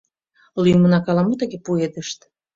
[0.63, 2.19] Лӱмынак ала-мо тыге пуэдышт.